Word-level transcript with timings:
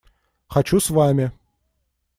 Хочу 0.47 0.79
с 0.79 0.89
вами! 0.89 1.31